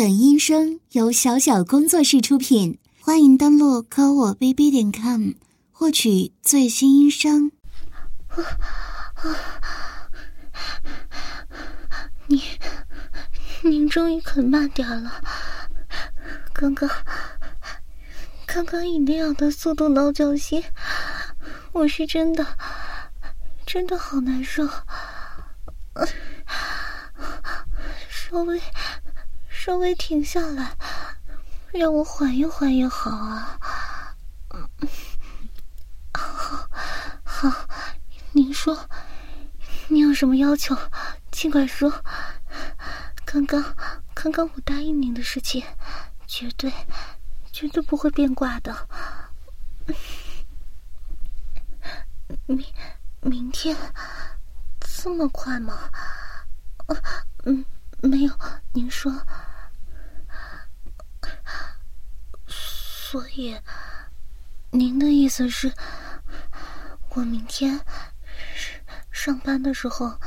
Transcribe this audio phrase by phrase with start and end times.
[0.00, 5.32] 本音声由小小工作室出品，欢迎登录科我 bb 点 com
[5.70, 7.52] 获取最新音声。
[12.28, 12.42] 你，
[13.62, 15.22] 您终于肯慢点了。
[16.54, 16.88] 刚刚，
[18.46, 20.64] 刚刚以那样的速度挠脚心，
[21.72, 22.46] 我是真的，
[23.66, 24.66] 真的好难受。
[28.08, 28.58] 稍微，
[29.62, 30.74] 稍微停下来，
[31.70, 33.60] 让我缓一缓也好啊。
[36.16, 36.66] 好，
[37.22, 37.68] 好，
[38.32, 38.88] 您说，
[39.88, 40.74] 您有什么要求，
[41.30, 41.92] 尽管说。
[43.26, 43.62] 刚刚，
[44.14, 45.62] 刚刚我答应您的事情，
[46.26, 46.72] 绝对，
[47.52, 48.88] 绝对不会变卦的。
[52.46, 52.64] 明，
[53.20, 53.76] 明天，
[54.80, 55.90] 这么快吗？
[57.44, 57.62] 嗯，
[58.00, 58.32] 没有，
[58.72, 59.12] 您说。
[62.46, 63.56] 所以，
[64.70, 65.72] 您的意思是，
[67.10, 67.80] 我明天
[69.10, 70.18] 上班的时候。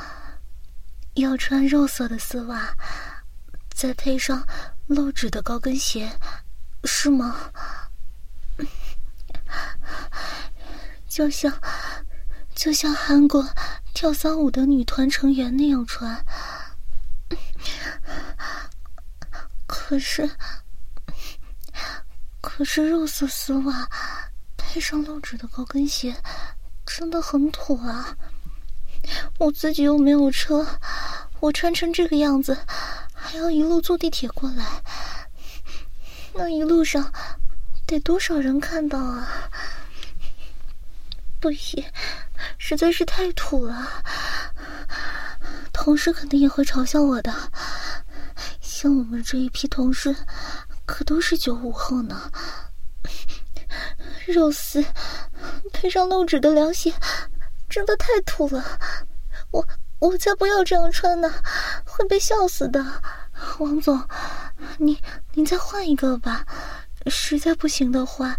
[1.16, 2.76] 要穿肉色的丝袜，
[3.70, 4.44] 再配上
[4.88, 6.12] 露趾的高跟鞋，
[6.86, 7.52] 是吗？
[11.08, 11.53] 就像
[12.56, 13.48] 就像韩国
[13.94, 16.25] 跳骚舞的女团成员那样穿。
[19.68, 20.28] 可是，
[22.44, 23.88] 可是肉色丝袜
[24.58, 26.14] 配上露趾的高跟鞋，
[26.86, 28.18] 真的很土啊！
[29.40, 30.68] 我自己又没有车，
[31.40, 32.58] 我穿成这个样子，
[33.14, 34.84] 还要一路坐地铁过来，
[36.34, 37.14] 那一路上
[37.88, 39.50] 得多少人看到啊？
[41.40, 41.82] 不行，
[42.58, 44.04] 实在是太土了，
[45.72, 47.34] 同事肯定也会嘲笑我的。
[48.60, 50.14] 像我们这一批同事，
[50.86, 52.31] 可都是九五后呢，
[54.28, 54.84] 肉丝
[55.72, 56.94] 配上露趾的凉鞋。
[57.69, 58.80] 真的太土了，
[59.50, 61.34] 我我才不要这样穿呢，
[61.85, 63.02] 会被笑死的。
[63.58, 64.08] 王总，
[64.78, 64.96] 您
[65.31, 66.46] 您再换一个吧，
[67.08, 68.38] 实在不行的话，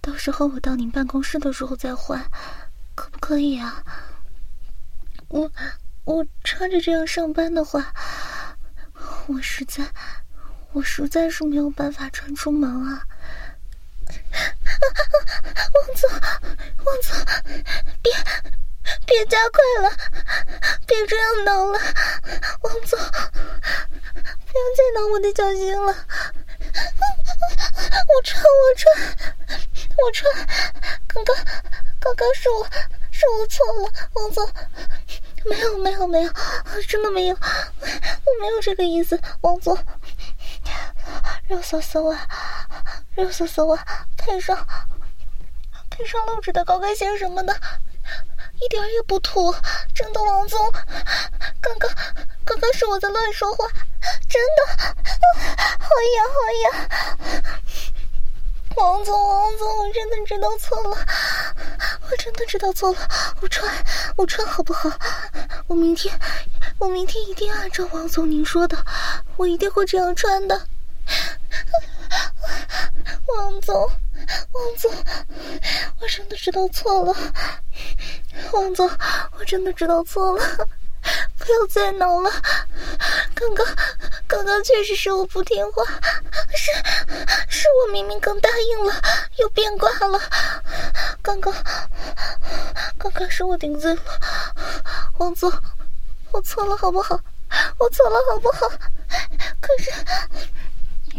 [0.00, 2.28] 到时候我到您办公室的时候再换，
[2.96, 3.84] 可不可以啊？
[5.28, 5.48] 我
[6.04, 7.94] 我穿着这样上班的话，
[9.28, 9.84] 我实在
[10.72, 13.02] 我实在是没有办法穿出门啊。
[15.72, 16.10] 王总，
[16.84, 17.16] 王总，
[18.02, 18.12] 别
[19.06, 19.96] 别加快了，
[20.86, 21.78] 别这样挠了，
[22.60, 25.94] 王总，不要再挠我的脚心了。
[28.08, 29.16] 我穿，我穿，
[29.96, 30.46] 我穿，
[31.06, 31.36] 刚刚
[31.98, 32.66] 刚刚是我
[33.10, 34.52] 是我错了，王总，
[35.44, 36.32] 没有没有没有，
[36.86, 39.76] 真的没有，我没有这个意思，王总。
[41.48, 42.26] 肉搜搜啊，
[43.14, 43.84] 肉搜搜啊，
[44.16, 44.66] 配上
[45.90, 47.54] 配上露趾的高跟鞋什么的，
[48.60, 49.54] 一点也不土。
[49.94, 50.72] 真的，王总，
[51.60, 51.90] 刚刚
[52.44, 53.66] 刚刚是我在乱说话，
[54.28, 54.66] 真的，
[55.78, 56.90] 好痒好痒。
[58.76, 60.98] 王总，王总，我真的知道错了，
[62.10, 62.98] 我真的知道错了。
[63.40, 63.72] 我穿，
[64.16, 64.90] 我穿好不好？
[65.66, 66.14] 我明天，
[66.78, 68.76] 我明天一定按照王总您说的，
[69.36, 70.68] 我一定会这样穿的。
[73.28, 73.74] 王总，
[74.52, 74.92] 王总，
[76.00, 77.14] 我真的知道错了。
[78.52, 78.88] 王总，
[79.38, 80.68] 我真的知道错了，
[81.38, 82.30] 不要再闹了。
[83.34, 83.66] 刚刚，
[84.26, 85.84] 刚刚确实是我不听话，
[86.54, 86.72] 是，
[87.48, 88.94] 是我明明刚答应了，
[89.38, 90.20] 又变卦了。
[91.22, 91.52] 刚刚，
[92.98, 94.02] 刚刚是我顶罪了。
[95.18, 95.52] 王总，
[96.30, 97.18] 我错了好不好？
[97.78, 98.68] 我错了好不好？
[99.60, 99.90] 可是。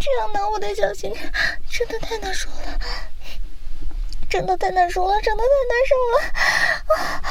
[0.09, 1.13] 这样挠我的脚心，
[1.69, 2.79] 真的太难受了，
[4.29, 6.17] 真的太难受了，真的太难受了，
[6.95, 7.21] 啊！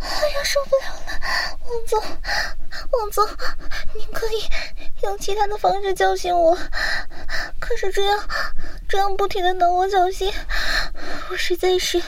[0.00, 1.98] 哎呀，受不了了，王总，
[2.92, 3.26] 王总，
[3.94, 4.44] 您可以
[5.02, 6.54] 用其他的方式叫醒我，
[7.58, 8.28] 可是这样，
[8.86, 10.30] 这样不停的挠我脚心，
[11.30, 12.02] 我实在是，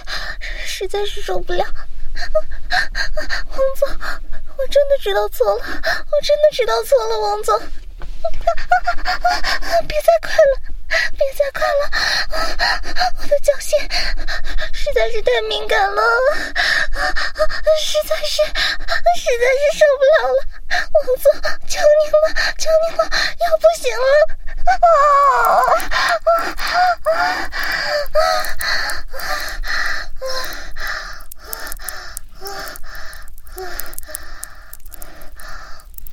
[0.66, 1.64] 实在是受不了。
[1.64, 3.88] 王总，
[4.58, 7.58] 我真的知道错了，我真的知道错了，王总。
[9.86, 10.52] 别再快了，
[11.16, 11.82] 别再快了！
[13.18, 13.78] 我的脚心
[14.72, 16.02] 实在是太敏感了，
[17.80, 20.36] 实在是，实在是受不了了！
[20.92, 21.24] 王总，
[21.66, 22.16] 求您了，
[22.58, 23.00] 求您了，
[23.40, 24.02] 要不行了！
[24.66, 24.82] 啊啊
[25.88, 26.30] 啊啊
[27.04, 27.16] 啊啊
[28.12, 28.32] 啊啊！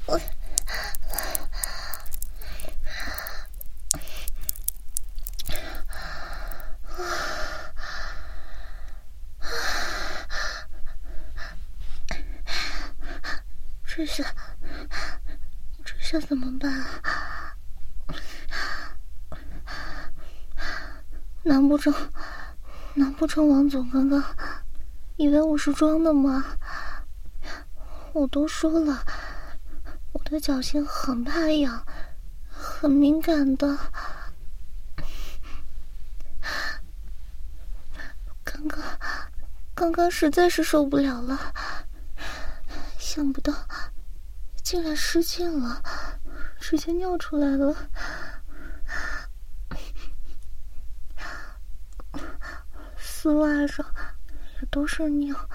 [0.08, 0.10] 我
[13.96, 14.26] 这下，
[15.86, 17.56] 这下怎么办啊？
[21.44, 21.94] 难不成，
[22.96, 24.22] 难不成王总刚刚
[25.16, 26.44] 以为我是装的吗？
[28.12, 29.06] 我都说了，
[30.12, 31.86] 我的脚心很怕痒，
[32.50, 33.78] 很敏感的。
[38.44, 38.84] 刚刚，
[39.74, 41.54] 刚刚实在是受不了了，
[42.98, 43.54] 想不到
[44.66, 45.80] 竟然失禁了，
[46.60, 47.88] 直接尿出来了。
[52.98, 53.86] 丝袜上
[54.60, 55.48] 也都是尿，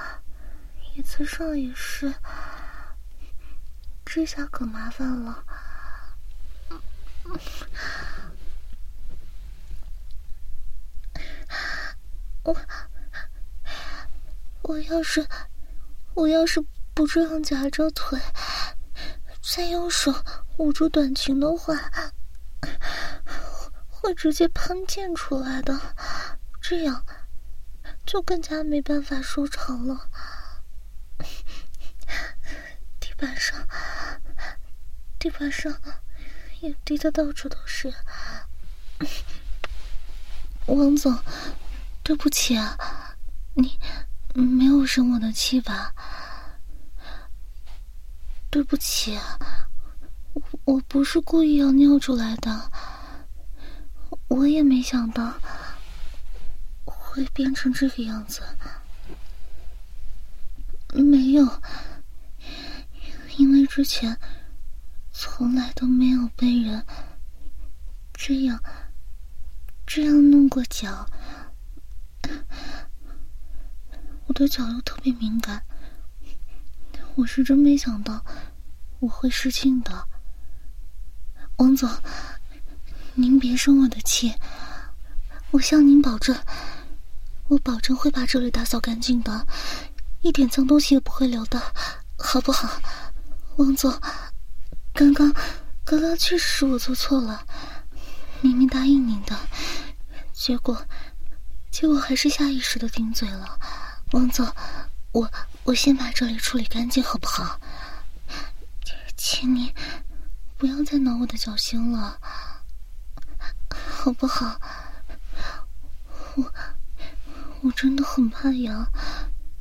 [0.94, 2.14] 椅子上也是，
[4.04, 5.44] 这下可麻烦了。
[12.44, 12.56] 我
[14.62, 15.26] 我要是
[16.14, 16.64] 我要是
[16.94, 18.20] 不这样夹着腿，
[19.52, 20.14] 再用手
[20.58, 21.74] 捂住短裙的话，
[23.88, 25.76] 会直接喷溅出来的，
[26.60, 27.04] 这样
[28.06, 30.08] 就更加没办法收场了。
[33.00, 33.66] 地板上，
[35.18, 35.76] 地板上
[36.60, 37.92] 也滴的到处都是。
[40.66, 41.18] 王总。
[42.04, 43.16] 对不起啊，
[43.54, 43.78] 你
[44.32, 45.92] 没有生我的气吧？
[48.50, 49.16] 对不起，
[50.34, 52.70] 我我不是故意要尿出来的，
[54.26, 55.32] 我也没想到
[56.84, 58.42] 会变成这个样子。
[60.92, 61.46] 没有，
[63.36, 64.18] 因为之前
[65.12, 66.84] 从来都没有被人
[68.12, 68.60] 这样
[69.86, 71.06] 这样弄过脚。
[74.26, 75.64] 我的脚又特别敏感，
[77.16, 78.24] 我是真没想到
[79.00, 80.06] 我会失禁的。
[81.56, 81.90] 王总，
[83.14, 84.34] 您别生我的气，
[85.50, 86.36] 我向您保证，
[87.48, 89.46] 我保证会把这里打扫干净的，
[90.22, 91.60] 一点脏东西也不会留的，
[92.16, 92.80] 好不好？
[93.56, 93.92] 王总，
[94.94, 95.32] 刚刚
[95.84, 97.44] 刚刚确实是我做错了，
[98.40, 99.36] 明明答应您的，
[100.32, 100.86] 结果。
[101.70, 103.58] 结果还是下意识的顶嘴了，
[104.12, 104.46] 王总，
[105.12, 105.30] 我
[105.64, 107.60] 我先把这里处理干净好不好？
[109.16, 109.74] 请你
[110.56, 112.18] 不要再挠我的脚心了，
[113.70, 114.60] 好不好？
[116.36, 116.52] 我
[117.62, 118.90] 我真的很怕痒，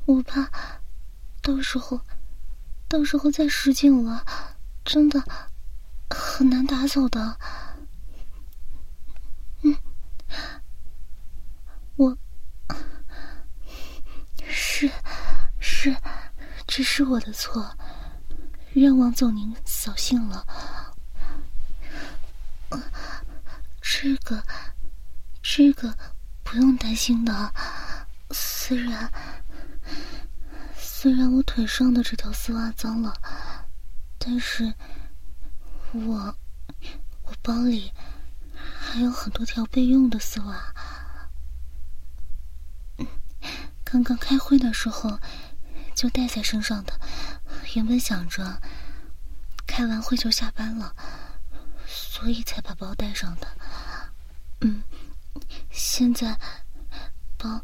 [0.06, 0.50] 我怕
[1.42, 2.02] 到时候
[2.88, 4.26] 到时候再失禁了，
[4.86, 5.24] 真的
[6.10, 7.38] 很难打扫的。
[9.64, 9.76] 嗯。
[11.96, 12.18] 我
[14.48, 14.90] 是
[15.82, 15.96] 是，
[16.68, 17.74] 这是我的错，
[18.74, 20.46] 让王总您扫兴了。
[23.80, 24.44] 这个
[25.42, 25.98] 这个
[26.44, 27.54] 不用担心的，
[28.30, 29.10] 虽然
[30.76, 33.14] 虽然我腿上的这条丝袜脏了，
[34.18, 34.74] 但是
[35.94, 36.36] 我
[37.24, 37.90] 我包里
[38.52, 40.74] 还有很多条备用的丝袜。
[43.86, 45.18] 刚刚开会的时候
[46.00, 46.98] 就带在身上的，
[47.76, 48.62] 原本想着
[49.68, 50.96] 开完会就下班了，
[51.86, 53.48] 所以才把包带上的。
[54.62, 54.82] 嗯，
[55.70, 56.40] 现在
[57.38, 57.62] 包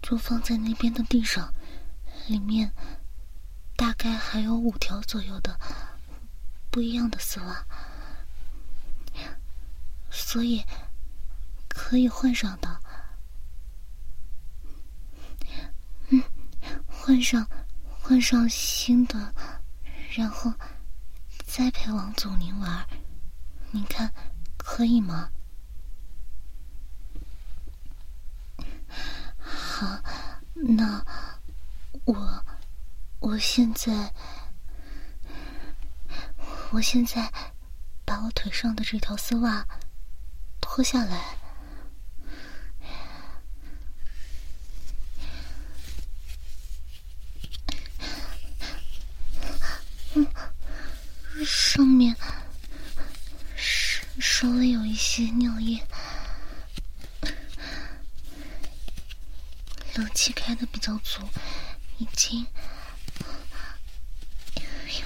[0.00, 1.52] 就放在那边的地上，
[2.28, 2.72] 里面
[3.74, 5.58] 大概还有五条左右的
[6.70, 7.66] 不一样的丝袜，
[10.12, 10.62] 所以
[11.66, 12.80] 可以换上的。
[16.10, 16.22] 嗯
[16.86, 17.46] 换上，
[18.06, 19.34] 换上新的，
[20.14, 20.52] 然后
[21.46, 22.86] 再陪王总您玩，
[23.70, 24.12] 您看
[24.58, 25.30] 可以吗？
[29.38, 30.02] 好，
[30.52, 31.02] 那
[32.04, 32.44] 我
[33.20, 34.12] 我现在，
[36.72, 37.32] 我现在
[38.04, 39.66] 把我腿上的这条丝袜
[40.60, 41.38] 脱下来。
[51.44, 52.16] 上面
[53.56, 55.84] 稍稍微有一些尿液，
[59.94, 61.20] 冷气开的比较足，
[61.98, 62.46] 已经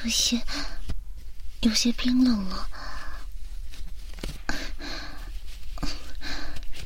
[0.03, 0.43] 有些
[1.61, 2.69] 有些冰冷了。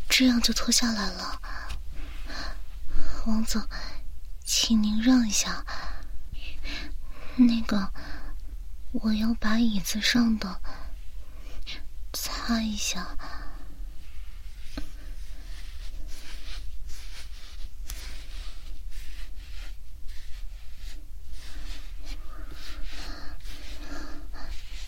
[0.08, 1.40] 这样就脱下来了，
[3.26, 3.66] 王总，
[4.44, 5.64] 请您让一下，
[7.36, 7.92] 那个。
[8.92, 10.60] 我要把椅子上的
[12.12, 13.16] 擦一下。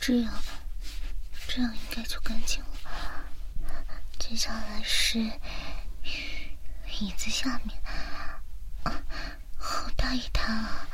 [0.01, 0.35] 这样，
[1.49, 2.69] 这样应该就干净了。
[4.19, 5.19] 接下来是
[7.01, 7.75] 椅子下面，
[9.57, 10.87] 好大一滩啊！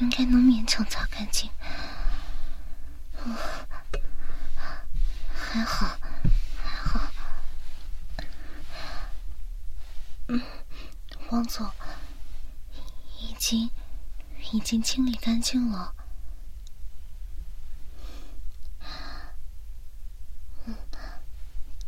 [0.00, 1.50] 应该，还能勉强擦干净。
[5.32, 5.98] 还好，
[6.62, 7.10] 还好。
[10.28, 10.42] 嗯，
[11.30, 11.66] 王总，
[13.18, 13.70] 已经。
[14.52, 15.94] 已经清理干净了。
[20.66, 20.74] 嗯，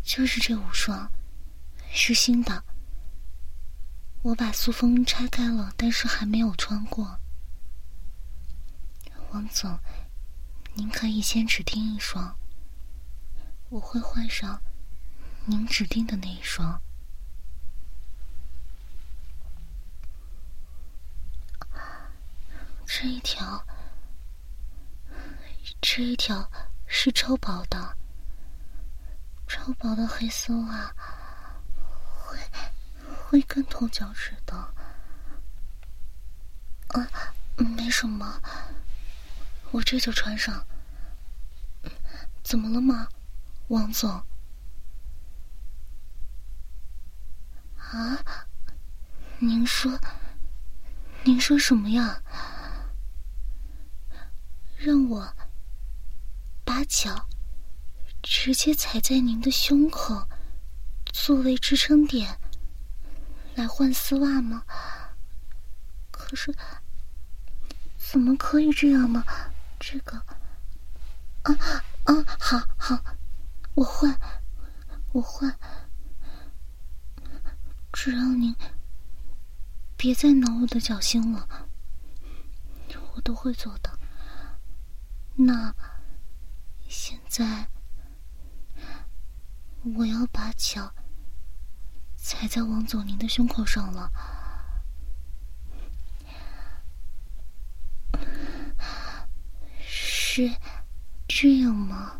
[0.02, 1.10] 就是这五双，
[1.90, 2.64] 是新的。
[4.22, 7.18] 我把塑封拆开了，但是还没有穿过。
[9.32, 9.78] 王总，
[10.74, 12.36] 您可以先指定一双，
[13.70, 14.60] 我会换上
[15.46, 16.78] 您指定的那一双。
[22.84, 23.64] 这一条，
[25.80, 26.46] 这一条
[26.86, 27.96] 是超薄的，
[29.48, 30.94] 超薄的黑丝袜，
[32.18, 32.38] 会
[33.24, 34.54] 会更痛脚趾的。
[36.88, 37.08] 啊，
[37.56, 38.38] 没什么，
[39.72, 40.64] 我这就穿上。
[42.42, 43.08] 怎么了吗，
[43.68, 44.10] 王总？
[47.78, 48.18] 啊？
[49.38, 49.98] 您说，
[51.24, 52.22] 您说什么呀？
[54.76, 55.34] 让我
[56.64, 57.28] 把脚
[58.22, 60.28] 直接踩在您的胸口，
[61.12, 62.38] 作为支撑点
[63.54, 64.64] 来换丝袜吗？
[66.10, 66.54] 可是
[67.96, 69.24] 怎么可以这样呢？
[69.82, 70.16] 这个……
[71.42, 71.52] 啊
[72.04, 73.04] 啊，好好，
[73.74, 74.16] 我换，
[75.10, 75.58] 我换，
[77.92, 78.54] 只要您
[79.96, 81.48] 别再挠我的脚心了，
[83.14, 83.98] 我都会做的。
[85.34, 85.74] 那
[86.88, 87.66] 现在
[89.96, 90.94] 我要把脚
[92.16, 94.12] 踩在王总您的胸口上了，
[100.34, 100.50] 是
[101.28, 102.18] 这样吗？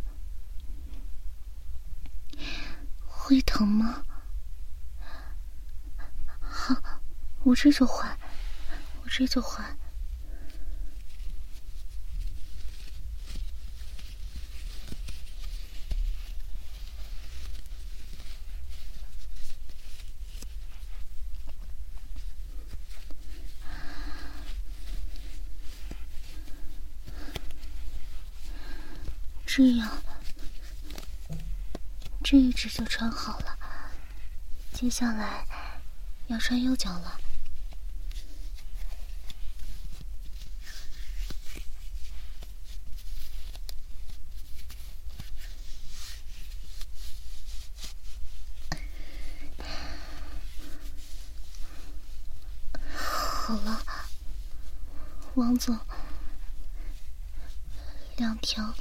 [3.07, 4.04] 会疼吗？
[6.38, 6.76] 好，
[7.42, 8.19] 我这就换，
[9.02, 9.78] 我这就换。
[29.54, 29.87] 这样，
[32.25, 33.59] 这一只就穿好了。
[34.73, 35.44] 接下来
[36.28, 37.18] 要穿右脚了。
[52.94, 53.82] 好了，
[55.35, 55.76] 王总，
[58.16, 58.73] 两条。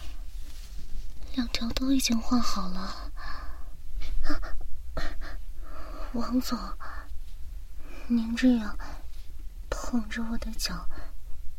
[1.33, 3.10] 两条都已经换好了，
[6.13, 6.59] 王总，
[8.07, 8.77] 您这样
[9.69, 10.85] 捧着我的脚，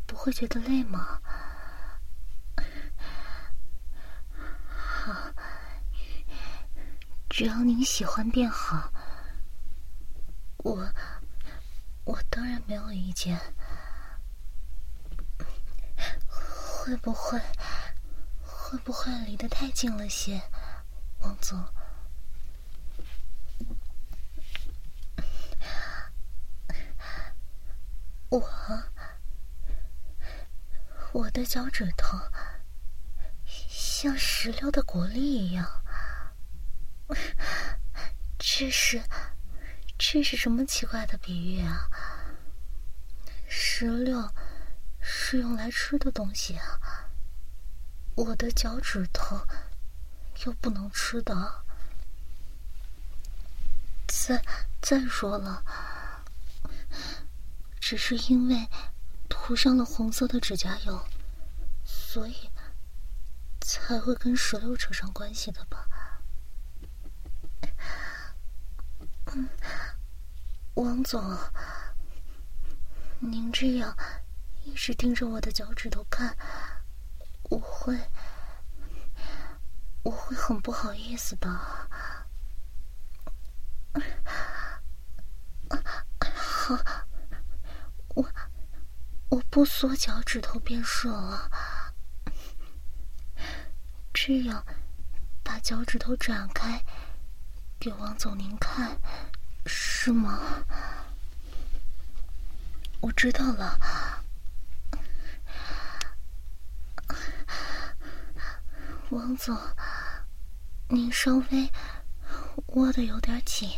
[0.06, 1.18] 不会觉得累吗？
[4.66, 5.32] 好，
[7.30, 8.92] 只要您喜欢便好，
[10.59, 10.87] 我
[12.04, 13.40] 我当然没有意见。
[16.28, 17.40] 会不会？
[18.42, 20.42] 会不会离得太近了些，
[21.21, 21.59] 王总？
[28.33, 28.43] 我
[31.12, 32.19] 我的脚趾头
[33.45, 35.85] 像石榴的果粒一样，
[38.39, 39.03] 这是
[39.99, 41.91] 这是什么奇怪的比喻啊？
[43.47, 44.33] 石榴
[44.99, 46.81] 是用来吃的东西啊。
[48.15, 49.47] 我的脚趾头
[50.47, 51.62] 又不能吃的，
[54.07, 54.43] 再
[54.81, 55.62] 再说了，
[57.83, 58.69] 只是因为
[59.29, 61.05] 涂上了红色的指甲油，
[61.85, 62.49] 所以
[63.61, 65.89] 才会跟石榴扯上关系的吧？
[69.35, 69.49] 嗯，
[70.75, 71.37] 王总，
[73.19, 73.97] 您这样
[74.62, 76.37] 一直盯着我的脚趾头看，
[77.51, 77.99] 我会，
[80.05, 81.49] 我会很不好意思的。
[86.31, 86.79] 好，
[88.14, 88.28] 我
[89.31, 91.50] 我不缩脚趾头变色了，
[94.12, 94.64] 这样
[95.42, 96.85] 把脚趾头展开
[97.81, 99.00] 给王总您看，
[99.64, 100.38] 是吗？
[103.00, 103.78] 我知道了，
[109.11, 109.57] 王总，
[110.88, 111.73] 您稍微
[112.69, 113.71] 握的有点紧。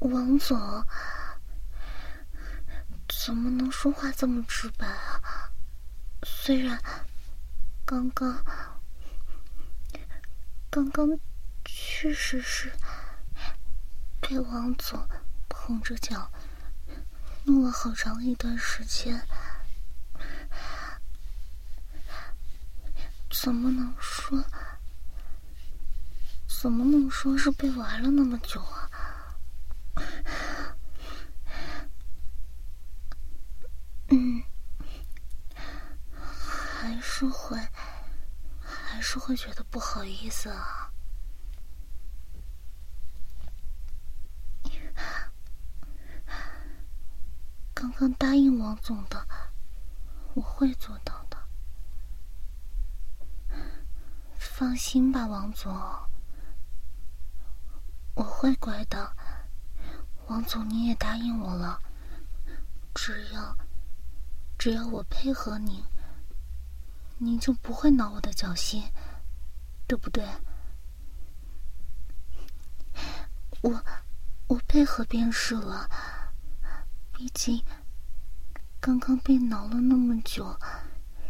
[0.00, 0.84] 王总，
[3.24, 5.50] 怎么能说话这么直白啊？
[6.24, 6.82] 虽然
[7.84, 8.44] 刚刚，
[10.70, 11.18] 刚刚
[11.64, 12.72] 确实是。
[14.20, 15.08] 被王总
[15.48, 16.30] 捧着脚
[17.42, 19.20] 弄了好长一段时间，
[23.28, 24.44] 怎么能说？
[26.46, 28.88] 怎么能说是被玩了那么久啊？
[34.10, 34.44] 嗯，
[36.14, 37.58] 还是会，
[38.62, 40.90] 还是会觉得不好意思啊。
[47.74, 49.28] 刚刚答应王总的，
[50.32, 51.36] 我会做到的。
[54.38, 55.70] 放心吧，王总，
[58.14, 59.14] 我会乖的。
[60.28, 61.82] 王总，你也答应我了，
[62.94, 63.54] 只要
[64.58, 65.84] 只要我配合您，
[67.22, 68.82] 您就不会挠我的脚心，
[69.86, 70.26] 对不对？
[73.60, 73.84] 我
[74.46, 75.86] 我配合便是了。
[77.12, 77.62] 毕竟，
[78.80, 80.58] 刚刚被挠了那么久，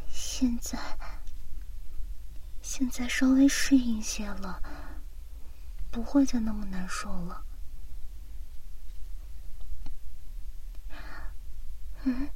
[0.09, 0.79] 现在
[2.63, 4.63] 现在稍微适应些了，
[5.91, 7.45] 不会再那么难受了。
[12.05, 12.31] 嗯，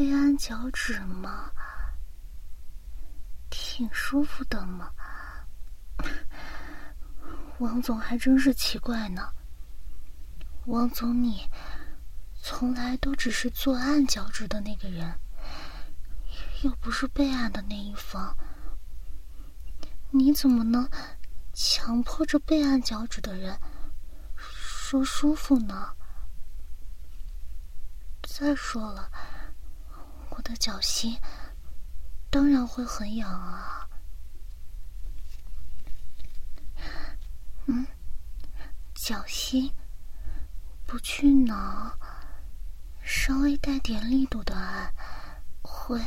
[0.00, 1.50] 被按脚趾吗？
[3.50, 4.90] 挺舒服的嘛。
[7.58, 9.30] 王总还真是奇怪呢。
[10.64, 11.46] 王总，你
[12.40, 15.20] 从来都只是做按脚趾的那个人，
[16.62, 18.34] 又不是被按的那一方，
[20.08, 20.88] 你怎么能
[21.52, 23.54] 强迫着被按脚趾的人
[24.34, 25.94] 说舒服呢？
[28.22, 29.12] 再说了，
[30.40, 31.20] 我的脚心
[32.30, 33.86] 当然会很痒啊。
[37.66, 37.86] 嗯，
[38.94, 39.70] 脚心。
[40.86, 41.94] 不去挠，
[43.02, 44.94] 稍微带点力度的按，
[45.60, 46.00] 会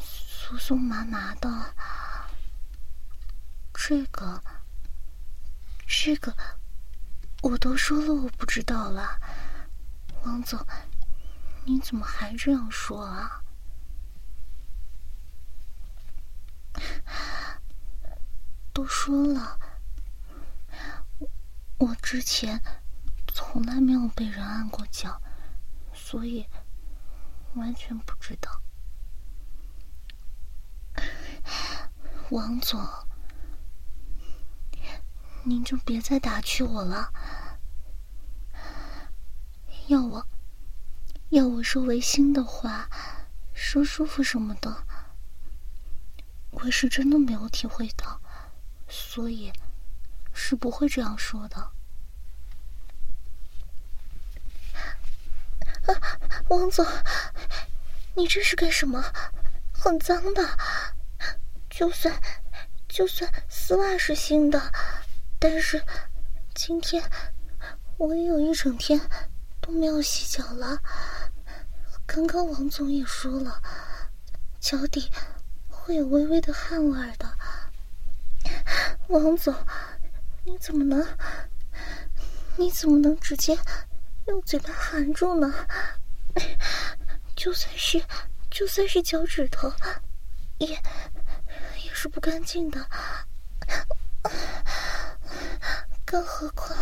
[0.00, 1.72] 酥酥麻麻的。
[3.72, 4.42] 这个，
[5.86, 6.34] 这个，
[7.42, 9.16] 我都说了我不知道了。
[10.24, 10.58] 王总，
[11.64, 13.40] 你怎么还这样说啊？
[18.72, 19.58] 都说了，
[21.78, 22.62] 我之前。
[23.32, 25.22] 从来没有被人按过脚，
[25.94, 26.44] 所以
[27.54, 28.60] 完全不知道。
[32.30, 32.80] 王总，
[35.44, 37.12] 您就别再打趣我了。
[39.86, 40.26] 要我
[41.30, 42.90] 要我说违心的话，
[43.54, 44.84] 说舒服什么的，
[46.50, 48.20] 我是真的没有体会到，
[48.88, 49.52] 所以
[50.32, 51.70] 是不会这样说的。
[56.48, 56.84] 王总，
[58.14, 59.02] 你这是干什么？
[59.72, 60.56] 很脏的。
[61.70, 62.20] 就算
[62.88, 64.60] 就算丝袜是新的，
[65.38, 65.82] 但是
[66.54, 67.02] 今天
[67.96, 69.00] 我也有一整天
[69.60, 70.82] 都没有洗脚了。
[72.06, 73.62] 刚刚王总也说了，
[74.58, 75.08] 脚底
[75.82, 77.36] 会有微微的汗味的。
[79.08, 79.54] 王总，
[80.44, 81.06] 你怎么能？
[82.56, 83.58] 你怎么能直接？
[84.26, 85.52] 用嘴巴含住呢，
[87.34, 88.00] 就算是
[88.50, 89.72] 就算是脚趾头，
[90.58, 92.86] 也也是不干净的。
[96.04, 96.76] 更何况，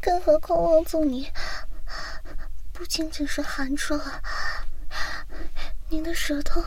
[0.00, 1.32] 更何况王总你
[2.72, 4.22] 不仅仅是含住了，
[5.88, 6.62] 您的舌头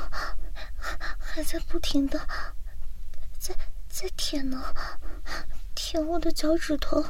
[1.36, 2.18] 还在不停的
[3.38, 3.54] 在
[3.90, 4.74] 在舔呢，
[5.76, 7.04] 舔我的脚趾头，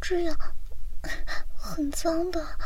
[0.00, 0.34] 这样
[1.54, 2.58] 很脏的。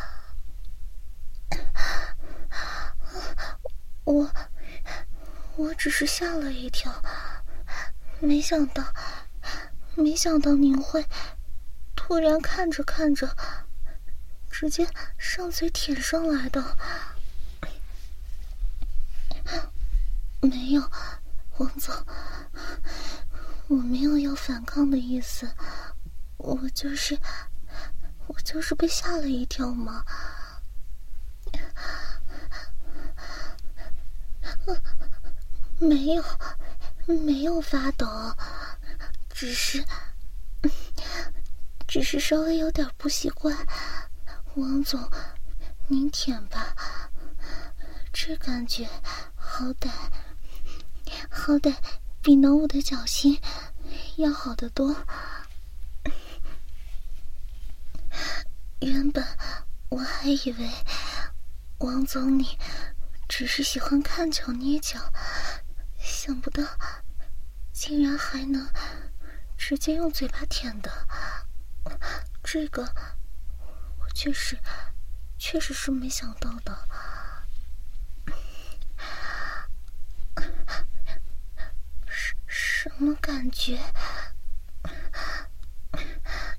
[4.05, 4.31] 我
[5.57, 7.03] 我只是吓了一跳，
[8.21, 8.95] 没想到，
[9.97, 11.05] 没想到您会
[11.97, 13.37] 突然看着看着，
[14.49, 14.87] 直接
[15.19, 16.79] 上嘴舔上来的。
[20.45, 20.91] 没有，
[21.57, 21.95] 王总，
[23.69, 25.49] 我没有要反抗的意思，
[26.37, 27.19] 我就是，
[28.27, 30.05] 我就是被吓了一跳嘛。
[35.79, 36.25] 没有，
[37.07, 38.07] 没有发抖，
[39.31, 39.83] 只是，
[41.87, 43.57] 只是稍微有点不习惯。
[44.57, 45.11] 王总，
[45.89, 46.75] 您舔吧，
[48.13, 48.87] 这感觉
[49.35, 49.91] 好歹。
[51.31, 51.75] 好歹
[52.23, 53.41] 比挠我的脚心
[54.17, 54.95] 要好得多。
[58.81, 59.25] 原本
[59.89, 60.71] 我还以为
[61.79, 62.59] 王总你
[63.29, 65.13] 只是喜欢看脚捏脚，
[65.99, 66.63] 想不到
[67.73, 68.71] 竟然还能
[69.57, 70.91] 直接用嘴巴舔的。
[72.43, 72.83] 这个
[73.99, 74.59] 我确实
[75.39, 76.89] 确实是没想到的。
[82.85, 83.81] 什么感觉？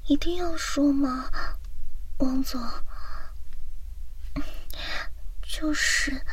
[0.08, 1.30] 一定要说吗，
[2.18, 2.60] 王总？
[5.44, 6.26] 就是，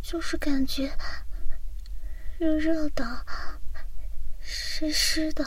[0.00, 0.96] 就是感觉
[2.38, 3.26] 热热的、
[4.40, 5.44] 湿湿的，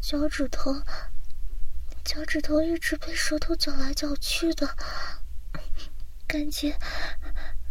[0.00, 0.74] 脚趾头，
[2.02, 4.76] 脚趾头一直被舌头搅来搅去的，
[6.26, 6.76] 感觉，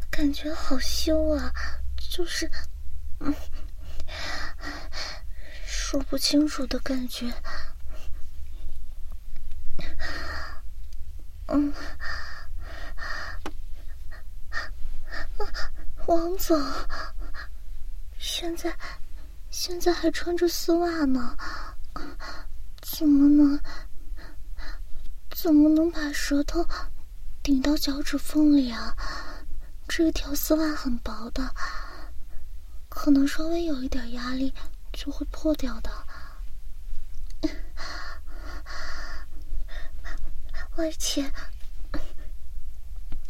[0.09, 1.53] 感觉好羞啊！
[2.09, 2.49] 就是，
[3.19, 3.33] 嗯，
[5.65, 7.31] 说不清楚的感觉。
[11.47, 11.71] 嗯，
[16.07, 16.59] 王总，
[18.17, 18.75] 现在
[19.51, 21.37] 现在还穿着丝袜呢，
[22.81, 23.61] 怎么能
[25.29, 26.67] 怎么能把舌头
[27.43, 28.95] 顶到脚趾缝里啊？
[29.87, 31.53] 这条丝袜很薄的。
[33.01, 34.53] 可能稍微有一点压力
[34.91, 35.89] 就会破掉的，
[40.75, 41.31] 而且，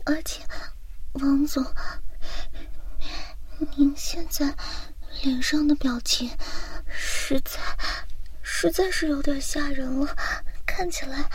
[0.05, 0.43] 而且，
[1.13, 1.63] 王总，
[3.77, 4.55] 您现在
[5.21, 6.35] 脸上的表情
[6.87, 7.59] 实在
[8.41, 10.15] 实在是有点吓人了，
[10.65, 11.29] 看起来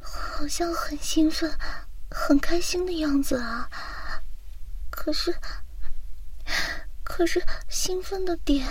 [0.00, 1.54] 好像很兴奋、
[2.10, 3.68] 很开心的样子啊，
[4.88, 5.38] 可是。
[7.10, 8.64] 可是兴奋的点，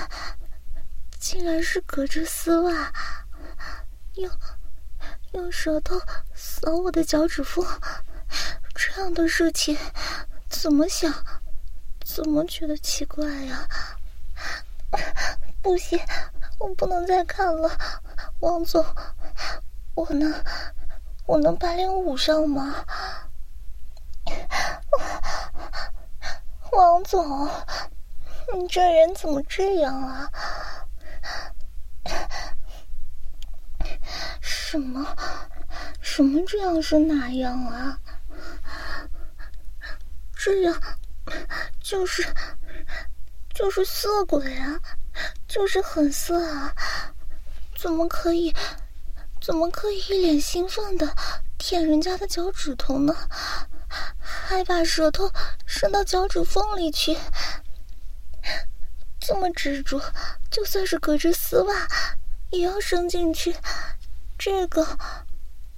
[1.19, 2.93] 竟然是隔着丝袜，
[4.13, 4.31] 用
[5.33, 5.99] 用舌头
[6.33, 7.65] 扫我的脚趾缝，
[8.73, 9.77] 这样的事情，
[10.49, 11.13] 怎么想，
[12.05, 13.67] 怎么觉得奇怪呀？
[15.61, 15.99] 不行，
[16.59, 17.69] 我不能再看了，
[18.39, 18.83] 王总，
[19.95, 20.33] 我能，
[21.27, 22.85] 我能把脸捂上吗？
[26.71, 27.51] 王总。
[28.55, 30.29] 你这人怎么这样啊？
[34.41, 35.15] 什么？
[36.01, 37.99] 什么这样是哪样啊？
[40.35, 40.81] 这样
[41.81, 42.23] 就是
[43.53, 44.79] 就是色鬼啊，
[45.47, 46.73] 就是很色啊！
[47.77, 48.53] 怎么可以？
[49.41, 51.15] 怎么可以一脸兴奋的
[51.57, 53.15] 舔人家的脚趾头呢？
[53.87, 55.31] 还把舌头
[55.65, 57.17] 伸到脚趾缝里去？
[59.41, 60.01] 那么执着，
[60.51, 61.87] 就算是隔着丝袜，
[62.49, 63.55] 也要伸进去。
[64.37, 64.85] 这个，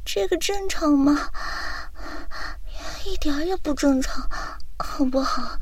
[0.04, 1.30] 这个正常吗？
[3.06, 4.28] 一点也不正常，
[4.80, 5.60] 好不好？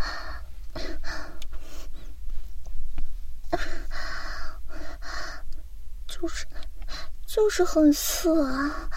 [6.07, 6.45] 就是，
[7.27, 8.89] 就是很色啊！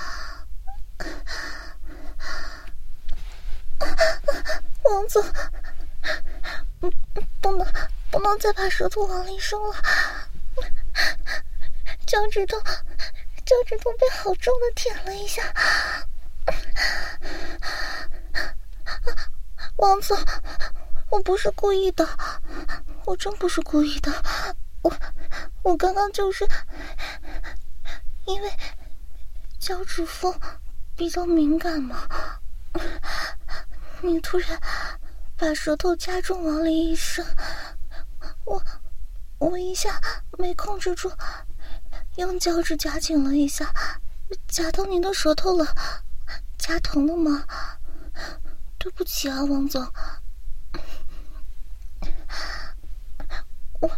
[4.85, 5.25] 王总，
[7.41, 7.67] 不能。
[8.13, 9.75] 不能再把舌头往里伸了，
[12.07, 15.43] 脚趾头，脚趾头被好重的舔了一下。
[19.77, 20.15] 王总，
[21.09, 22.07] 我不是故意的，
[23.07, 24.13] 我真不是故意的，
[24.83, 24.95] 我
[25.63, 26.47] 我刚刚就是
[28.27, 28.53] 因为
[29.59, 30.39] 脚趾缝
[30.95, 32.07] 比较敏感嘛，
[34.03, 34.61] 你突然
[35.35, 37.25] 把舌头加重往里一伸。
[39.43, 40.01] 我一下
[40.39, 41.11] 没控制住，
[42.15, 43.75] 用脚趾夹紧了一下，
[44.47, 45.67] 夹到您的舌头了，
[46.57, 47.45] 夹疼了吗？
[48.79, 49.85] 对不起啊，王总，
[53.81, 53.91] 我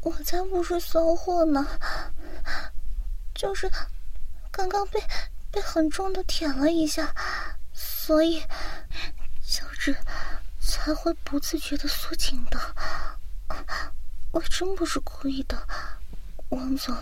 [0.00, 1.64] 我才不是骚货呢，
[3.36, 3.70] 就是
[4.50, 5.00] 刚刚被
[5.52, 7.14] 被很重的舔了一下，
[7.72, 8.40] 所以
[9.46, 9.96] 脚趾
[10.58, 12.58] 才会不自觉的缩紧的。
[14.30, 15.66] 我真不是故意的，
[16.50, 16.94] 王总。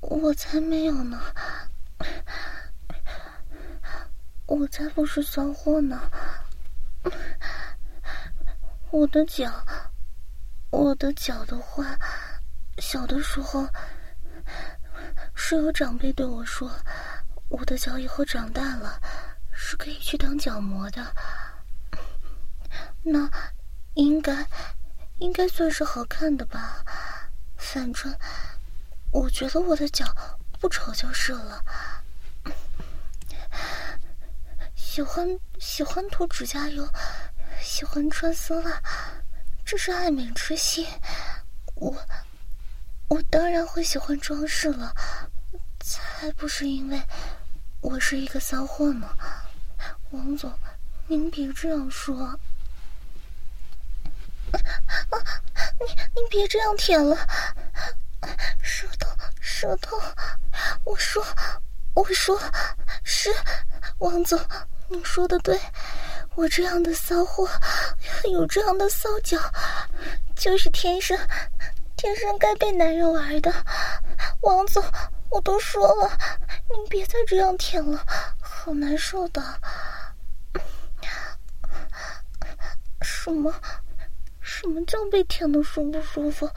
[0.00, 1.20] 我才没有呢，
[4.46, 6.00] 我才不是骚货呢。
[8.90, 9.50] 我的脚，
[10.70, 11.98] 我的脚的话，
[12.78, 13.66] 小的时候
[15.34, 16.70] 是有长辈对我说，
[17.48, 19.00] 我的脚以后长大了。
[19.72, 21.14] 是可以去当脚膜的，
[23.02, 23.26] 那
[23.94, 24.46] 应该
[25.18, 26.84] 应该算是好看的吧。
[27.56, 28.14] 反正
[29.10, 30.04] 我觉得我的脚
[30.60, 31.64] 不丑就是了。
[34.74, 35.26] 喜欢
[35.58, 36.86] 喜欢涂指甲油，
[37.62, 38.82] 喜欢穿丝袜，
[39.64, 40.86] 这是爱美之心。
[41.76, 41.96] 我
[43.08, 44.94] 我当然会喜欢装饰了，
[45.80, 47.00] 才不是因为
[47.80, 49.08] 我是一个骚货呢。
[50.12, 50.52] 王总，
[51.06, 52.14] 您别这样说。
[52.22, 52.36] 啊
[55.80, 57.16] 您您别这样舔了，
[58.62, 59.08] 舌头
[59.40, 59.98] 舌头。
[60.84, 61.24] 我说
[61.94, 62.38] 我说
[63.02, 63.34] 是，
[63.98, 64.38] 王总，
[64.88, 65.58] 你说的对，
[66.34, 67.48] 我这样的骚货，
[68.30, 69.38] 有这样的骚脚，
[70.36, 71.18] 就是天生
[71.96, 73.50] 天生该被男人玩的。
[74.42, 74.84] 王总，
[75.30, 76.18] 我都说了，
[76.68, 78.04] 您别再这样舔了，
[78.42, 79.42] 好难受的。
[83.02, 83.52] 什么？
[84.40, 86.50] 什么叫被舔的舒不舒服？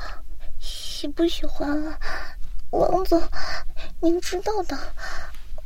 [0.59, 1.99] 喜不喜欢啊？
[2.71, 3.21] 王总，
[3.99, 4.77] 您知道的，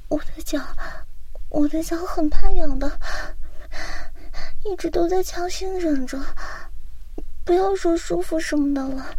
[0.09, 0.59] 我的脚，
[1.49, 2.99] 我的脚很怕痒的，
[4.65, 6.19] 一直都在强行忍着，
[7.45, 9.15] 不要说舒服什么的了。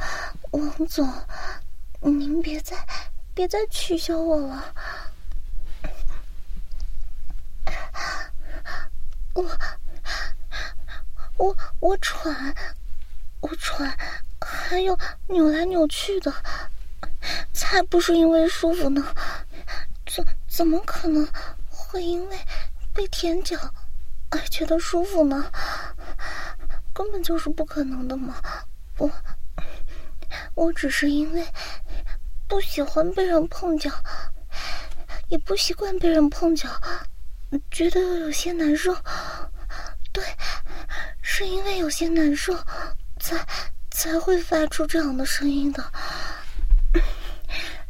[0.51, 1.11] 王总，
[2.01, 2.77] 您别再
[3.33, 4.75] 别再取笑我了，
[9.35, 9.45] 我。
[11.41, 12.55] 我我喘，
[13.41, 13.97] 我喘，
[14.39, 14.99] 还有
[15.29, 16.31] 扭来扭去的，
[17.51, 19.03] 才不是因为舒服呢，
[20.07, 21.27] 怎怎么可能
[21.71, 22.39] 会因为
[22.93, 23.57] 被舔脚
[24.29, 25.51] 而觉得舒服呢？
[26.93, 28.37] 根本就是不可能的嘛！
[28.99, 29.11] 我
[30.55, 31.43] 我只是因为
[32.47, 33.91] 不喜欢被人碰脚，
[35.29, 36.69] 也不习惯被人碰脚，
[37.71, 38.95] 觉得有些难受。
[40.13, 40.25] 对。
[41.23, 42.53] 是因为有些难受，
[43.19, 43.47] 才
[43.91, 45.93] 才会发出这样的声音的，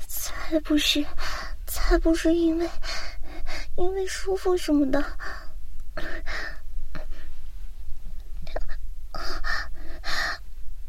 [0.07, 1.05] 才不是，
[1.67, 2.69] 才不是因为
[3.77, 5.03] 因为舒服什么的。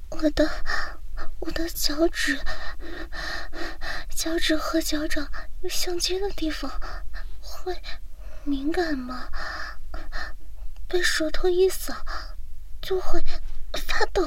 [0.09, 0.47] 我的
[1.39, 2.39] 我的脚趾，
[4.09, 5.27] 脚趾和脚掌
[5.69, 6.69] 相接的地方
[7.39, 7.75] 会
[8.43, 9.27] 敏感吗？
[10.91, 11.95] 被舌头一扫。
[12.81, 13.23] 就会
[13.87, 14.23] 发抖，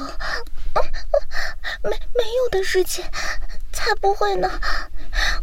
[1.83, 3.05] 没没有的事情，
[3.73, 4.49] 才不会呢！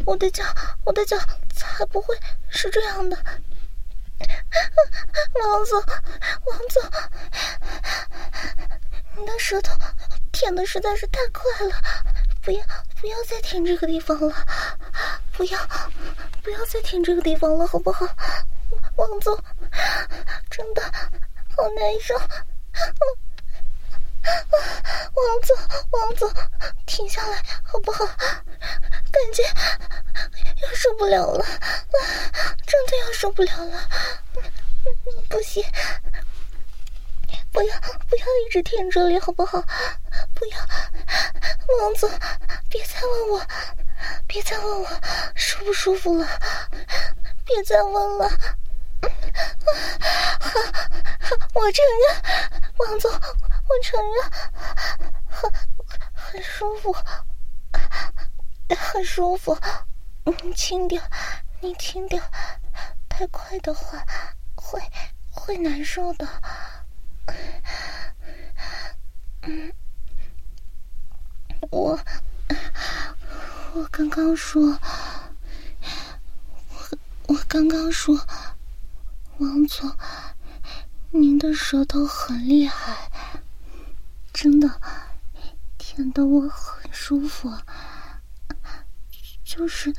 [0.06, 0.42] 我的脚，
[0.82, 1.18] 我的脚
[1.54, 3.16] 才不会是这样的。
[5.44, 5.78] 王总，
[6.46, 6.82] 王总，
[9.18, 9.76] 你的舌头
[10.32, 11.76] 舔的实在是太快了，
[12.40, 12.64] 不要
[12.98, 14.34] 不要再舔这个地方了，
[15.32, 15.58] 不要
[16.42, 18.08] 不要再舔这个地方了，好不好？
[18.96, 19.38] 王总，
[20.50, 22.14] 真的好难受。
[25.14, 25.56] 王总，
[25.90, 26.32] 王总，
[26.86, 28.04] 停下来好不好？
[28.06, 31.52] 感觉要受不了了，啊
[32.66, 33.88] 真的要受不了了！
[35.28, 35.62] 不行，
[37.52, 39.60] 不要不要一直停这里好不好？
[40.34, 40.58] 不要，
[41.80, 42.08] 王总，
[42.68, 43.46] 别再问我，
[44.26, 44.88] 别再问我
[45.34, 46.26] 舒不舒服了，
[47.44, 48.30] 别再问了。
[51.54, 52.04] 我承认，
[52.78, 53.18] 王总，我
[53.82, 54.30] 承认，
[55.28, 55.50] 很
[56.14, 56.94] 很舒服，
[58.76, 59.58] 很舒服。
[60.42, 61.02] 你轻点，
[61.60, 62.22] 你轻点，
[63.08, 64.02] 太快的话
[64.54, 64.80] 会
[65.30, 66.26] 会难受的。
[69.42, 69.72] 嗯，
[71.70, 71.98] 我
[73.74, 74.78] 我刚刚说，
[76.70, 76.88] 我
[77.28, 78.16] 我刚刚说。
[79.42, 79.92] 王总，
[81.10, 83.10] 您的舌头很厉害，
[84.32, 84.80] 真的
[85.76, 87.52] 舔的我很舒服，
[89.42, 89.92] 就是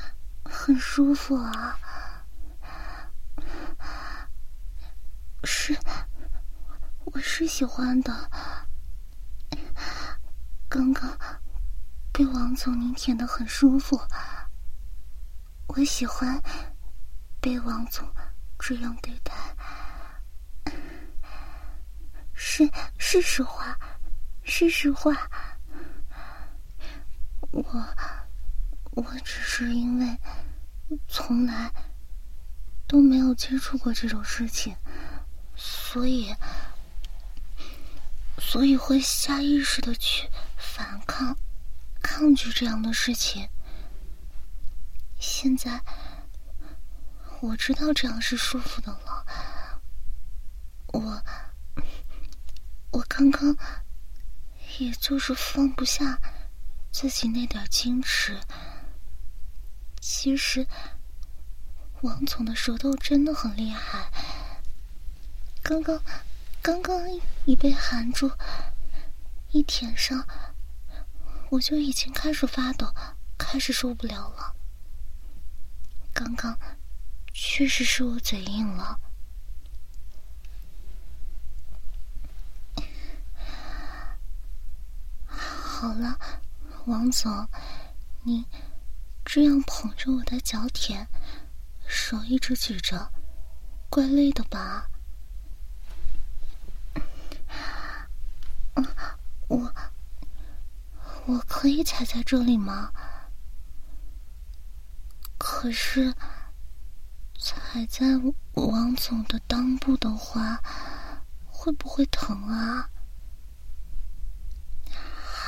[0.45, 1.77] 很舒服啊。
[5.43, 5.77] 是，
[7.03, 8.31] 我是喜欢的。
[10.69, 11.17] 刚刚
[12.13, 13.99] 被王总您舔的很舒服，
[15.67, 16.41] 我喜欢
[17.41, 18.07] 被王总
[18.57, 19.32] 这样对待。
[22.55, 23.75] 是是实话，
[24.43, 25.11] 是实话。
[27.49, 27.63] 我
[28.91, 30.19] 我只是因为
[31.07, 31.73] 从来
[32.87, 34.77] 都没有接触过这种事情，
[35.55, 36.31] 所以
[38.37, 41.35] 所以会下意识的去反抗、
[42.03, 43.49] 抗拒这样的事情。
[45.19, 45.81] 现在
[47.41, 49.25] 我知道这样是舒服的了，
[50.89, 51.23] 我。
[52.93, 53.57] 我刚刚，
[54.77, 56.19] 也就是放不下
[56.91, 58.39] 自己那点矜持。
[59.99, 60.67] 其实，
[62.01, 64.11] 王总的舌头真的很厉害。
[65.63, 65.99] 刚刚，
[66.61, 66.95] 刚刚
[67.45, 68.31] 一被含住，
[69.49, 70.27] 一舔上，
[71.49, 72.93] 我就已经开始发抖，
[73.39, 74.55] 开始受不了了。
[76.13, 76.55] 刚刚，
[77.33, 78.99] 确实是我嘴硬了。
[85.83, 86.17] 好了，
[86.85, 87.45] 王总，
[88.21, 88.45] 你
[89.25, 91.09] 这样捧着我的脚舔，
[91.85, 93.11] 手一直举着，
[93.89, 94.87] 怪累的吧？
[99.49, 99.73] 我
[101.25, 102.93] 我可以踩在这里吗？
[105.37, 106.15] 可是
[107.37, 108.05] 踩在
[108.53, 110.61] 王总的裆部的话，
[111.45, 112.89] 会不会疼啊？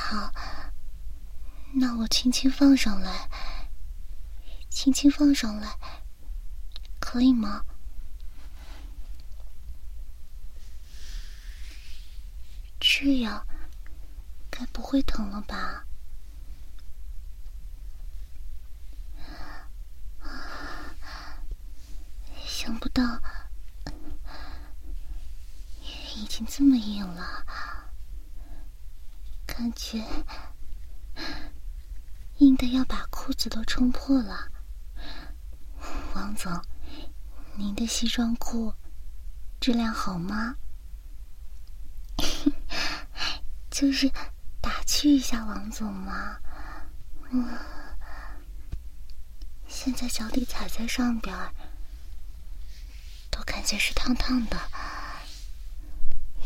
[0.08, 0.32] 好，
[1.74, 3.28] 那我轻轻放上来，
[4.70, 5.76] 轻轻放上来，
[7.00, 7.64] 可以吗？
[12.78, 13.44] 这样
[14.48, 15.84] 该不会疼了吧？
[22.46, 23.02] 想不到
[26.14, 27.44] 已经这么硬了。
[29.56, 30.04] 感觉
[32.36, 34.52] 硬的要把裤子都冲破了，
[36.14, 36.52] 王总，
[37.54, 38.74] 您的西装裤
[39.58, 40.56] 质量好吗？
[43.70, 44.12] 就是
[44.60, 46.36] 打趣一下王总嘛。
[47.30, 47.58] 嗯，
[49.66, 51.34] 现在脚底踩在上边
[53.30, 54.60] 都感觉是烫烫的，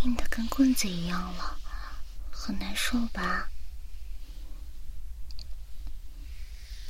[0.04, 1.59] 硬的跟棍子一样了。
[2.42, 3.50] 很难受吧，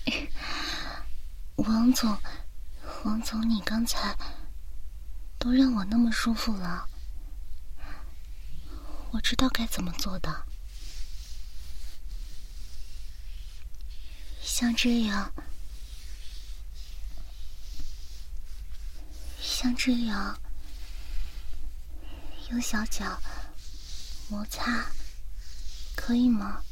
[1.56, 2.16] 王总，
[3.04, 4.16] 王总，你刚才
[5.40, 6.88] 都让我那么舒服了，
[9.10, 10.46] 我知道该怎么做的。
[14.40, 15.32] 像这样，
[19.42, 20.40] 像这样，
[22.50, 23.20] 用小脚
[24.28, 24.86] 摩擦。
[25.94, 26.62] 可以吗？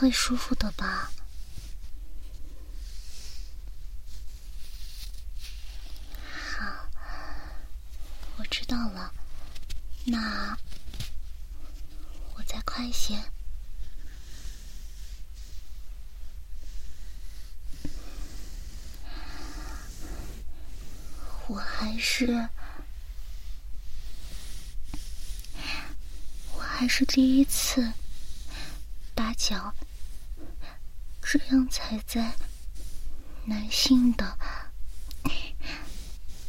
[0.00, 1.12] 会舒服的吧？
[6.56, 6.88] 好，
[8.38, 9.12] 我知道了。
[10.04, 10.58] 那
[12.34, 13.22] 我再快些。
[21.46, 22.48] 我还是。
[26.82, 27.92] 还是第一次
[29.14, 29.72] 把脚
[31.20, 32.34] 这样踩在
[33.44, 34.36] 男性的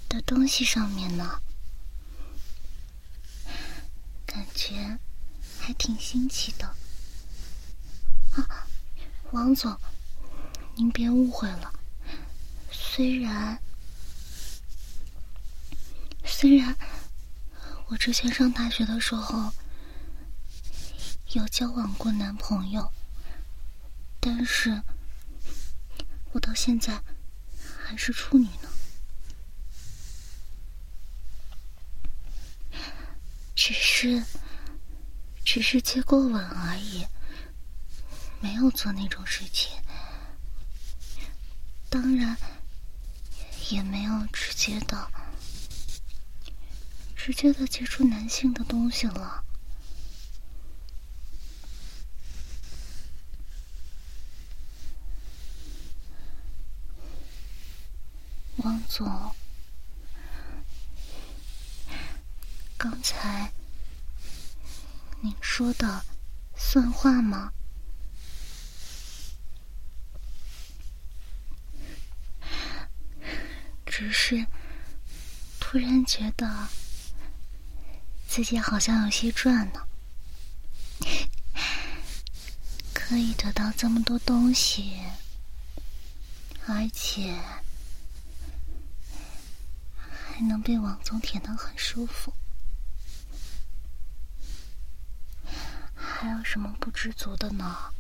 [0.10, 1.40] 的东西上面呢，
[4.26, 4.98] 感觉
[5.60, 6.66] 还挺新奇的。
[8.32, 8.66] 啊，
[9.30, 9.80] 王总，
[10.74, 11.72] 您别误会了，
[12.72, 13.62] 虽然
[16.26, 16.76] 虽然
[17.86, 19.54] 我之前上大学的时候。
[21.34, 22.92] 有交往过男朋友，
[24.20, 24.84] 但是
[26.32, 27.02] 我到现在
[27.84, 28.70] 还是处女呢。
[33.56, 34.24] 只是，
[35.44, 37.08] 只是接过吻而已，
[38.40, 39.72] 没有做那种事情。
[41.90, 42.38] 当然，
[43.72, 45.12] 也没有直接的
[47.16, 49.44] 直接的接触男性的东西了。
[58.64, 59.36] 王总，
[62.78, 63.52] 刚才
[65.20, 66.06] 您说的
[66.56, 67.52] 算话吗？
[73.86, 74.48] 只是
[75.60, 76.70] 突然觉得
[78.30, 79.86] 自己好像有些赚呢，
[82.94, 85.02] 可以得到这么多东西，
[86.66, 87.38] 而且。
[90.36, 92.34] 还能被王总舔得很舒服，
[95.96, 97.94] 还有什么不知足的呢？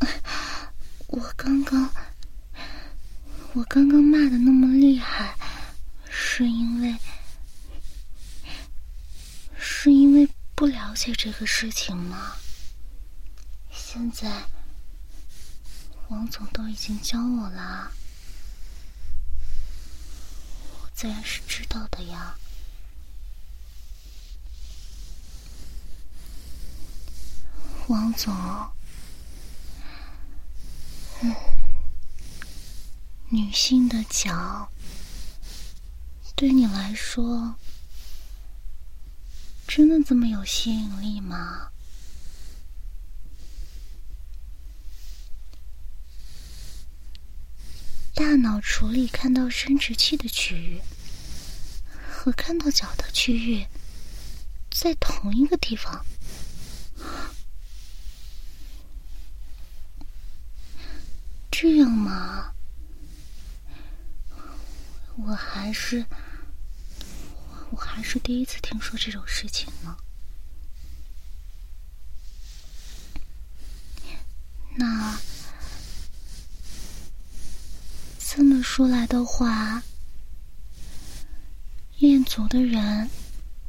[1.08, 1.92] 我刚刚，
[3.52, 5.36] 我刚刚骂的那么厉害，
[6.08, 6.96] 是因为，
[9.58, 12.36] 是因为不了解这个事情吗？
[13.70, 14.44] 现在，
[16.08, 17.92] 王总都已经教我了。
[21.02, 22.36] 自然是知道的呀，
[27.88, 28.32] 王总。
[31.22, 31.34] 嗯，
[33.30, 34.70] 女性的脚
[36.36, 37.56] 对你来说
[39.66, 41.71] 真的这么有吸引力吗？
[48.14, 50.80] 大脑处理看到生殖器的区域
[52.10, 53.66] 和看到脚的区域
[54.70, 56.04] 在同一个地方，
[61.50, 62.54] 这样吗？
[65.16, 66.04] 我还是
[67.70, 69.96] 我还是第一次听说这种事情呢。
[74.76, 75.18] 那。
[78.34, 79.82] 这么说来的话，
[81.98, 83.10] 练足的人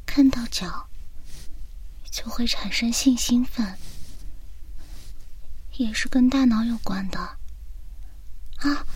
[0.06, 0.88] 看到脚
[2.10, 3.78] 就会产生性兴奋，
[5.74, 8.86] 也是跟大脑有关的啊。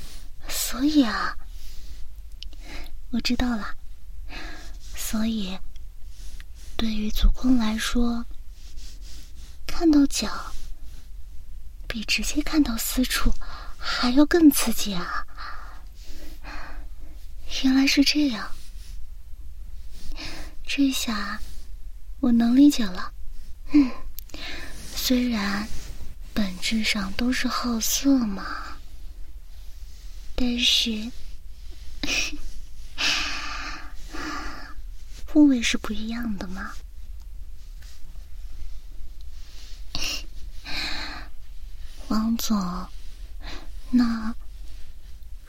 [0.49, 1.37] 所以啊，
[3.11, 3.77] 我知道了。
[4.97, 5.59] 所以，
[6.79, 8.25] 对于足控来说，
[9.67, 10.51] 看到脚
[11.87, 13.31] 比直接看到私处
[13.77, 15.27] 还要更刺激啊。
[17.65, 18.55] 原来是这样，
[20.65, 21.41] 这下
[22.21, 23.13] 我能理解了。
[23.73, 23.91] 嗯，
[24.95, 25.67] 虽然
[26.33, 28.79] 本质上都是好色嘛，
[30.37, 31.11] 但是
[35.27, 36.73] 部位是不一样的嘛。
[42.09, 42.89] 王总，
[43.91, 44.35] 那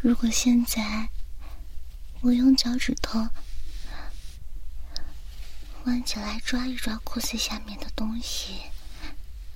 [0.01, 1.07] 如果现在……
[2.21, 3.29] 我用脚趾头
[5.85, 8.63] 弯起来抓一抓裤子下面的东西，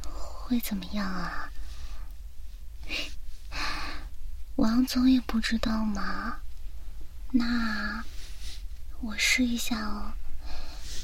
[0.03, 1.51] 会怎么样啊？
[4.55, 6.39] 王总也不知道吗？
[7.31, 8.03] 那
[9.01, 10.13] 我试一下哦，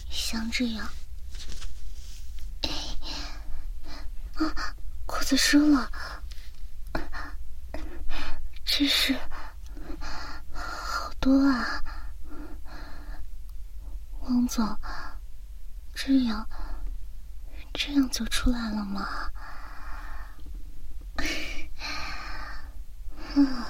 [0.09, 0.89] 像这样。
[4.35, 5.91] 啊，裤子湿了，
[8.63, 9.19] 这是。
[11.19, 11.83] 多啊，
[14.21, 14.65] 王总，
[15.93, 16.47] 这样
[17.73, 19.31] 这样就出来了吗？
[23.35, 23.63] 嗯，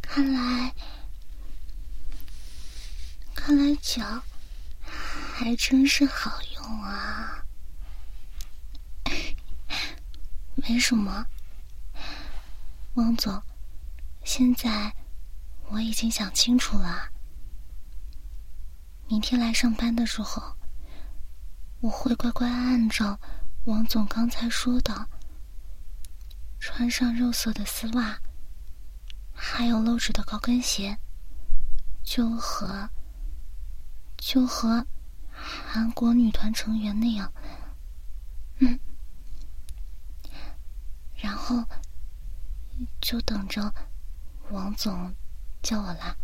[0.00, 0.74] 看来
[3.34, 4.22] 看来脚
[5.34, 7.44] 还真是好用啊。
[10.56, 11.26] 没什么，
[12.94, 13.42] 王总，
[14.24, 14.94] 现在。
[15.70, 17.10] 我已经想清楚了，
[19.08, 20.56] 明天来上班的时候，
[21.80, 23.18] 我会乖乖按照
[23.64, 25.08] 王总刚才说的，
[26.60, 28.18] 穿上肉色的丝袜，
[29.32, 30.96] 还有露趾的高跟鞋，
[32.04, 32.88] 就和
[34.16, 34.86] 就和
[35.32, 37.32] 韩国女团成员那样，
[38.58, 38.78] 嗯，
[41.16, 41.64] 然后
[43.00, 43.74] 就等着
[44.50, 45.12] 王总。
[45.64, 46.14] 叫我啦。